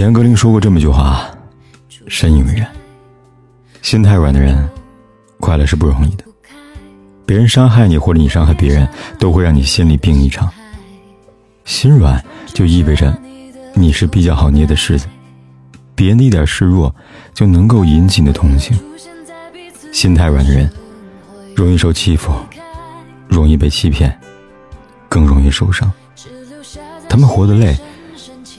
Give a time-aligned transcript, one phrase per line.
[0.00, 1.30] 严歌苓说过这么一句话
[2.08, 2.66] ：“深以为然。
[3.82, 4.66] 心太软的人，
[5.38, 6.24] 快乐是不容易的。
[7.26, 10.50] 别人伤害你，或者你伤害别人，都会让你心里病一场。
[11.66, 13.14] 心软就意味着
[13.74, 15.06] 你是比较好捏的柿子，
[15.94, 16.94] 别人的一点示弱
[17.34, 18.74] 就能够引起你的同情。
[19.92, 20.70] 心太软的人，
[21.54, 22.32] 容易受欺负。”
[23.28, 24.18] 容易被欺骗，
[25.10, 25.92] 更容易受伤。
[27.06, 27.78] 他们活得累，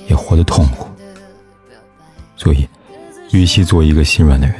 [0.07, 0.87] 也活得痛苦。
[2.41, 2.67] 所以，
[3.33, 4.55] 与其做一个心软的人，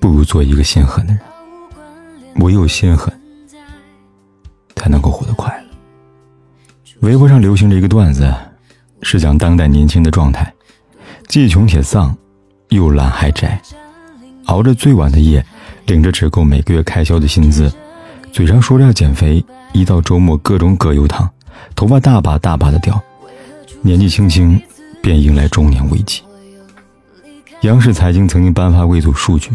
[0.00, 1.22] 不如做一个心狠的人。
[2.40, 3.16] 唯有心狠，
[4.74, 7.08] 才能够活得快乐。
[7.08, 8.34] 微博上流行着一个段子，
[9.02, 10.52] 是讲当代年轻的状态：
[11.28, 12.12] 既穷且丧，
[12.70, 13.62] 又懒还宅，
[14.46, 15.46] 熬着最晚的夜，
[15.86, 17.72] 领着只够每个月开销的薪资。
[18.32, 21.30] 嘴上说着要减肥，一到周末各种葛优躺，
[21.76, 23.00] 头发大把大把的掉，
[23.80, 24.60] 年纪轻轻
[25.00, 26.20] 便迎来中年危机。
[27.64, 29.50] 央视财经曾经颁发过一组数据，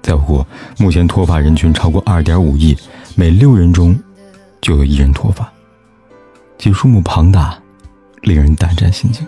[0.00, 0.46] 在我国
[0.78, 2.74] 目前脱发人群超过二点五亿，
[3.16, 3.98] 每六人中
[4.62, 5.46] 就有一人脱发，
[6.56, 7.54] 其数目庞大，
[8.22, 9.26] 令人胆战心惊。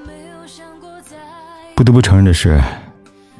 [1.74, 2.58] 不得不承认的是，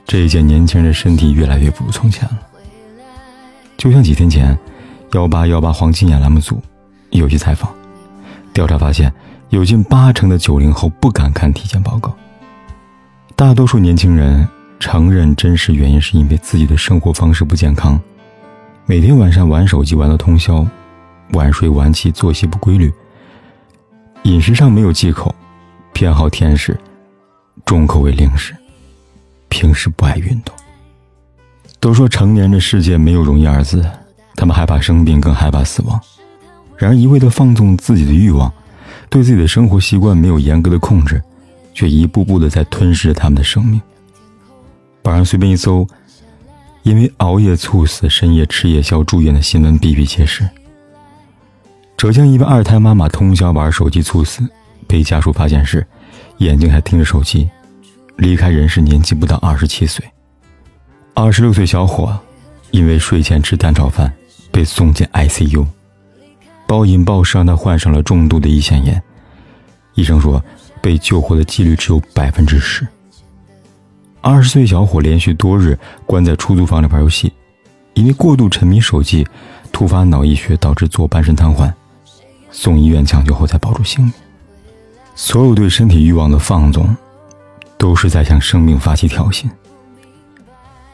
[0.07, 2.39] 这一届年轻人的身体越来越不如从前了，
[3.79, 4.57] 就像几天前。
[5.15, 6.63] 幺八幺八黄金眼栏目组
[7.11, 7.75] 有些采访，
[8.53, 9.13] 调查发现，
[9.49, 12.15] 有近八成的九零后不敢看体检报告。
[13.41, 14.47] 大多数年轻人
[14.79, 17.99] 承认真实原因是因为自己的生活方式不健康，
[18.85, 20.63] 每天晚上玩手机玩到通宵，
[21.31, 22.93] 晚睡晚起，作息不规律，
[24.25, 25.35] 饮食上没有忌口，
[25.95, 26.79] 偏好甜食，
[27.65, 28.55] 重口味零食，
[29.49, 30.55] 平时不爱运动。
[31.81, 33.83] 都说成年人的世界没有容易二字。
[34.35, 35.99] 他们害怕生病，更害怕死亡。
[36.77, 38.53] 然而，一味的放纵自己的欲望，
[39.09, 41.23] 对自己的生活习惯没有严格的控制，
[41.75, 43.81] 却一步步的在吞噬着他们的生命。
[45.03, 45.87] 网上随便一搜，
[46.83, 50.49] 因为熬夜猝死、深夜吃夜宵住院的新闻比比皆是。
[51.97, 54.43] 浙江一位二胎妈妈通宵玩手机猝死，
[54.87, 55.87] 被家属发现时，
[56.39, 57.49] 眼睛还盯着手机，
[58.17, 60.05] 离开人世年纪不到二十七岁。
[61.15, 62.19] 二十六岁小伙，
[62.71, 64.13] 因为睡前吃蛋炒饭。
[64.53, 65.65] 被送进 ICU，
[66.67, 69.01] 暴饮暴食让他患上了重度的胰腺炎。
[69.95, 70.45] 医生说，
[70.81, 72.87] 被救活的几率只有百分之十。
[74.21, 77.33] 二十岁小伙连续多日关在出租房里玩游戏，
[77.95, 79.27] 因为过度沉迷手机，
[79.73, 81.73] 突发脑溢血导致左半身瘫痪，
[82.51, 84.13] 送医院抢救后才保住性命。
[85.15, 86.97] 所有对身体欲望的放纵，
[87.79, 89.49] 都是在向生命发起挑衅。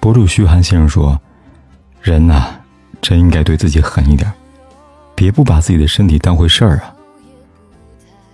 [0.00, 1.20] 博主徐寒先生说
[2.00, 2.54] ：“人呐。”
[3.02, 4.32] 真应该对自己狠一点，
[5.14, 6.92] 别不把自己的身体当回事儿啊！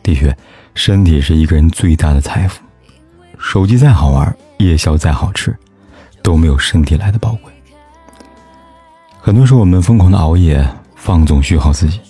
[0.03, 0.35] 的确，
[0.75, 2.61] 身体是一个人最大的财富，
[3.39, 5.55] 手机再好玩，夜宵再好吃，
[6.23, 7.53] 都没有身体来的宝贵。
[9.21, 10.67] 很多时候，我们疯狂的熬夜、
[10.97, 12.01] 放纵、虚耗自己，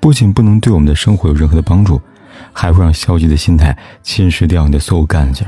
[0.00, 2.00] 不仅不能对我们的生活有任何的帮助，
[2.52, 5.46] 还会让消极的心态侵蚀掉你的所有干劲。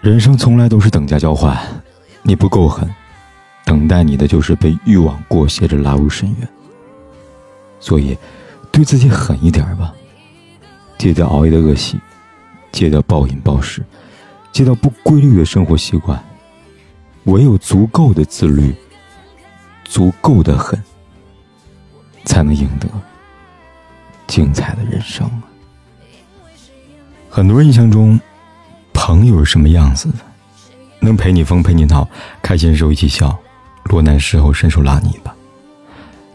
[0.00, 1.56] 人生从来都是等价交换，
[2.22, 2.88] 你不够狠。
[3.64, 6.48] 等待你的就是被欲望裹挟着拉入深渊。
[7.78, 8.16] 所以，
[8.72, 9.92] 对自己狠一点吧，
[10.98, 11.98] 戒掉熬夜的恶习，
[12.72, 13.82] 戒掉暴饮暴食，
[14.52, 16.22] 戒掉不规律的生活习惯。
[17.24, 18.74] 唯有足够的自律，
[19.84, 20.82] 足够的狠，
[22.24, 22.88] 才能赢得
[24.26, 25.30] 精彩的人生！
[27.30, 28.18] 很多人印象中，
[28.92, 30.18] 朋友是什么样子的？
[31.00, 32.08] 能陪你疯，陪你闹，
[32.42, 33.38] 开心时候一起笑。
[33.84, 35.34] 落难时候伸手拉你一把，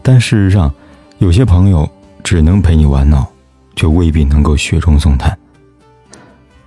[0.02, 0.74] 但事实上，
[1.18, 1.88] 有些朋友
[2.24, 3.30] 只能陪你玩闹，
[3.76, 5.36] 却未必能够雪中送炭。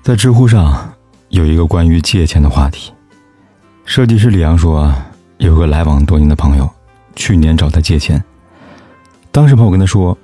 [0.01, 0.93] 在知乎上
[1.29, 2.91] 有一个关于借钱的话题，
[3.85, 4.93] 设计师李阳说，
[5.37, 6.69] 有个来往多年的朋友，
[7.15, 8.23] 去年找他借钱，
[9.31, 10.17] 当时朋友跟他说，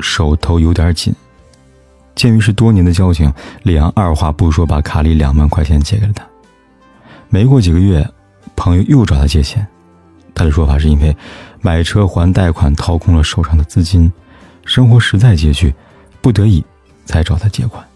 [0.00, 1.14] 手头有点紧。
[2.14, 6.26] 鉴于是多年的交情，李阳二话不说把卡里两万块钱借给了他。
[7.28, 8.08] 没过几个月。
[8.54, 9.66] 朋友又找他借钱，
[10.34, 11.14] 他的说法是因为
[11.60, 14.10] 买车还贷款掏空了手上的资金，
[14.64, 15.74] 生活实在拮据，
[16.20, 16.64] 不得已
[17.04, 17.86] 才找他借款。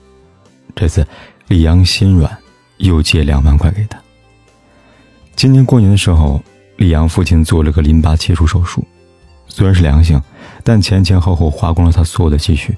[0.74, 1.06] 这次
[1.48, 2.36] 李阳心软，
[2.78, 3.98] 又借两万块给他。
[5.34, 6.42] 今年过年的时候，
[6.76, 8.86] 李阳父亲做了个淋巴切除手术，
[9.48, 10.20] 虽然是良性，
[10.62, 12.76] 但前前后后花光了他所有的积蓄。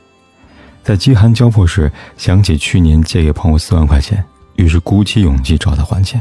[0.82, 4.24] 在饥寒交迫时，想起去年借给朋友四万块钱，
[4.56, 6.20] 于是鼓起勇气找他还钱。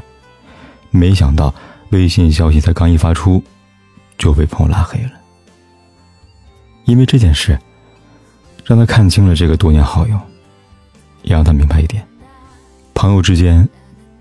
[0.89, 1.53] 没想到
[1.91, 3.43] 微信消息才刚一发出，
[4.17, 5.11] 就被朋友拉黑了。
[6.85, 7.57] 因为这件事，
[8.71, 10.17] 让他看清了这个多年好友，
[11.23, 12.01] 也让他明白一点：
[12.93, 13.67] 朋友之间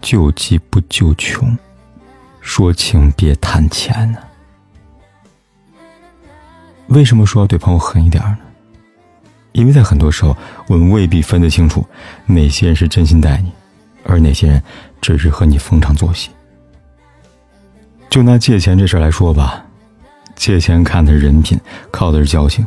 [0.03, 1.57] 救急不救穷，
[2.41, 4.19] 说情别谈钱呢。
[6.89, 8.39] 为什么说要对朋友狠一点呢？
[9.53, 10.37] 因为在很多时候，
[10.67, 11.87] 我们未必分得清楚
[12.27, 13.53] 哪些人是真心待你，
[14.03, 14.61] 而哪些人
[15.01, 16.29] 只是和你逢场作戏。
[18.09, 19.65] 就拿借钱这事来说吧，
[20.35, 21.57] 借钱看的是人品，
[21.93, 22.67] 靠的是交情，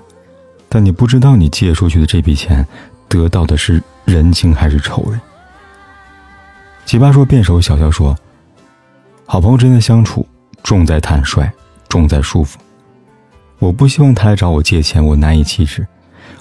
[0.73, 2.65] 但你不知道你借出去的这笔钱，
[3.07, 5.21] 得到的是人情还是仇人。
[6.83, 8.17] 奇葩说辩手小肖说
[9.27, 10.27] ：“好朋友之间的相处，
[10.63, 11.47] 重在坦率，
[11.87, 12.57] 重在舒服。
[13.59, 15.85] 我不希望他来找我借钱，我难以启齿。”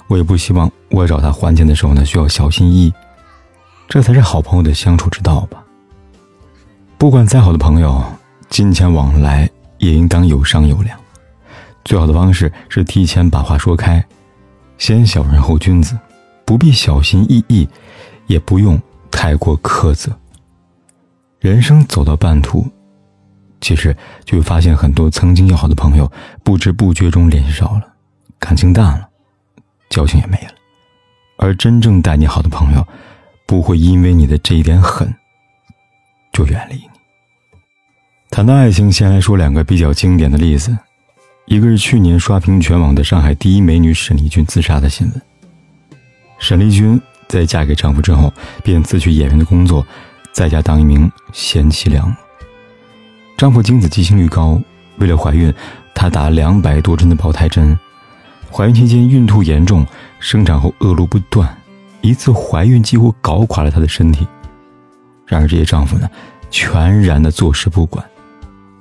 [0.07, 2.93] 我也不希望我找他还钱的时候呢，需要小心翼翼，
[3.87, 5.63] 这才是好朋友的相处之道吧。
[6.97, 8.03] 不管再好的朋友，
[8.49, 9.47] 金钱往来
[9.77, 10.99] 也应当有商有量。
[11.85, 14.03] 最好的方式是提前把话说开，
[14.83, 15.97] 先小人后君子，
[16.43, 17.65] 不必小心翼翼，
[18.27, 18.77] 也不用
[19.09, 20.11] 太过苛责。
[21.39, 22.69] 人生走到半途，
[23.61, 23.95] 其实
[24.25, 26.11] 就会发现很多曾经要好的朋友，
[26.43, 27.93] 不知不觉中联系少了，
[28.37, 29.07] 感情淡了。
[29.89, 30.51] 交情也没了，
[31.37, 32.85] 而真正待你好的朋友，
[33.47, 35.15] 不会因为你的这一点狠，
[36.33, 36.89] 就远离你。
[38.29, 40.77] 谈到爱情，先来说两个比较经典的例子，
[41.45, 45.21] 一个是去年刷屏全网的上海第一美女沈丽君自杀的新闻。
[46.39, 49.85] 沈丽君在嫁给丈夫之后，便辞去演员的工作，
[50.31, 52.15] 在家当一名贤妻良母。
[53.37, 54.59] 丈夫精子畸形率高，
[54.97, 55.53] 为了怀孕，
[55.93, 57.77] 她打两百多针的胞胎针。
[58.49, 59.85] 怀孕期间孕吐严重，
[60.19, 61.57] 生产后恶露不断，
[62.01, 64.25] 一次怀孕几乎搞垮了她的身体。
[65.25, 66.09] 然而这些丈夫呢，
[66.49, 68.03] 全然的坐视不管，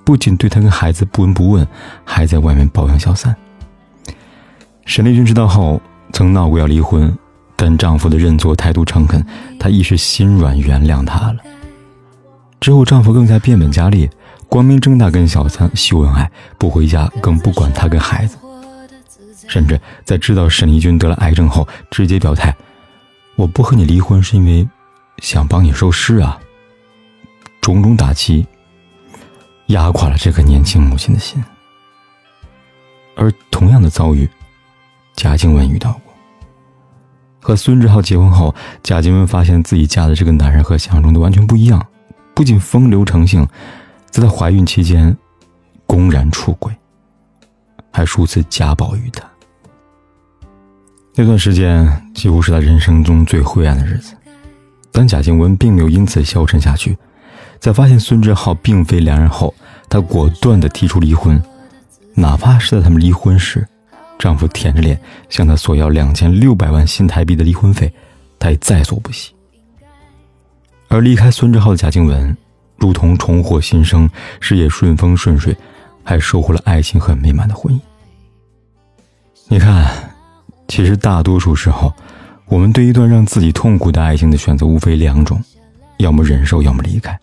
[0.04, 1.66] 不仅对她跟孩子不闻不问，
[2.04, 3.34] 还在外面包养小三。
[4.84, 5.80] 沈丽君知道后，
[6.12, 7.16] 曾闹过要离婚，
[7.56, 9.24] 但丈夫的认错态度诚恳，
[9.58, 11.36] 她一时心软原谅他了。
[12.60, 14.08] 之后丈夫更加变本加厉，
[14.48, 18.36] 光明正大跟小三秀恩爱，不回家更不管她跟孩子。
[19.48, 22.54] 甚至在知道沈丽君得了癌症后，直接表态
[23.36, 24.66] ：“我不和你离婚是因为
[25.18, 26.38] 想帮你收尸啊。”
[27.60, 28.46] 种种打击
[29.72, 31.42] 压垮了这个年轻母亲的心。
[33.14, 34.28] 而同样的遭遇，
[35.16, 36.14] 贾静雯遇到过。
[37.40, 41.84] 和孙志浩结婚后，贾静雯发现自己嫁的这个男人和想象中的完全不一样，
[42.34, 43.46] 不仅风流成性，
[44.10, 45.14] 在她怀孕期间
[45.86, 46.72] 公然出轨，
[47.90, 49.28] 还数次家暴于她。
[51.14, 54.14] 那段时间几乎是他人生中最灰暗的日子，
[54.90, 56.96] 但贾静雯并没有因此消沉下去。
[57.62, 59.54] 在发现孙志浩并非良人后，
[59.88, 61.40] 她果断地提出离婚，
[62.12, 63.64] 哪怕是在他们离婚时，
[64.18, 64.98] 丈夫舔着脸
[65.28, 67.92] 向她索要两千六百万新台币的离婚费，
[68.36, 69.32] 她也在所不惜。
[70.88, 72.36] 而离开孙志浩的贾静雯，
[72.78, 74.10] 如同重获新生，
[74.40, 75.56] 事业顺风顺水，
[76.02, 77.80] 还收获了爱情很美满的婚姻。
[79.46, 80.10] 你看。
[80.68, 81.92] 其实大多数时候，
[82.46, 85.38] 我们对一段让自己痛苦的爱情的选择无非两种：
[85.98, 87.18] 要么忍受，要么离开。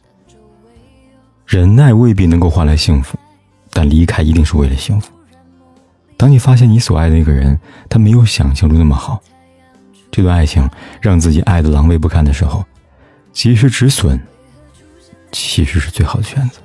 [1.49, 3.17] 忍耐未必能够换来幸福，
[3.71, 5.11] 但离开一定是为了幸福。
[6.15, 9.19] 当你发现你所爱的那个人他没有想象中那么好，
[10.11, 10.69] 这段爱情
[11.01, 12.63] 让自己爱的狼狈不堪的时候，
[13.33, 14.21] 及时止损，
[15.31, 16.59] 其实是最好的选择。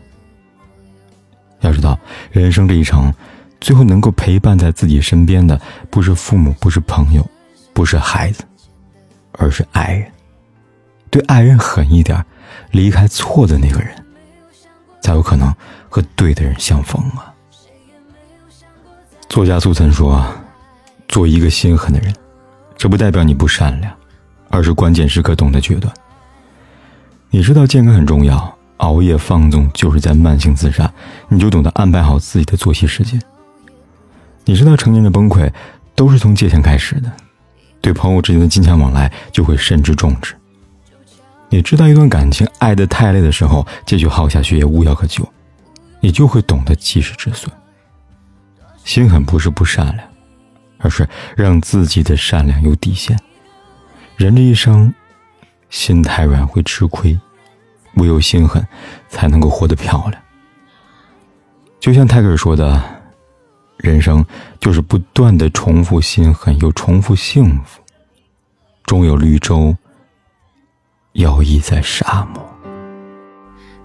[1.60, 1.98] 要知道，
[2.30, 3.10] 人生这一程。
[3.62, 7.26] 最后能够陪伴在自己身边的，不是父母，不是朋友，
[7.72, 8.44] 不是孩子，
[9.32, 10.12] 而是爱人。
[11.08, 12.22] 对爱人狠一点，
[12.72, 14.03] 离开错的那个人，
[15.04, 15.54] 才有可能
[15.90, 17.30] 和对的人相逢啊。
[19.28, 20.26] 作家苏岑说
[21.08, 22.14] ：“做一个心狠的人，
[22.78, 23.94] 这不代表你不善良，
[24.48, 25.92] 而是关键时刻懂得决断。
[27.28, 30.90] 你知道健康很重要，熬夜放纵就是在慢性自杀，
[31.28, 33.20] 你就懂得安排好自己的作息时间。”
[34.46, 35.52] 你知道，成年人崩溃
[35.94, 37.12] 都是从借钱开始的，
[37.82, 40.34] 对朋友之间的金钱往来就会慎之重之。
[41.54, 45.24] 你知道，一段感情爱得太累的时候，继续耗下去也无药可救。
[46.00, 47.48] 你就会懂得及时止损。
[48.84, 50.04] 心狠不是不善良，
[50.78, 53.16] 而是让自己的善良有底线。
[54.16, 54.92] 人这一生，
[55.70, 57.16] 心太软会吃亏，
[57.98, 58.66] 唯有心狠，
[59.08, 60.20] 才能够活得漂亮。
[61.78, 62.82] 就像泰戈尔说的
[63.78, 64.26] ：“人生
[64.58, 67.80] 就是不断的重复心狠，又重复幸福，
[68.86, 69.72] 终有绿洲
[71.14, 72.42] 摇曳在沙漠。”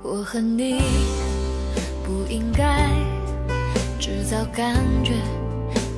[0.02, 0.82] 我和你
[2.04, 2.90] 不应该
[4.00, 5.14] 制造感觉，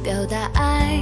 [0.04, 1.02] 表达爱，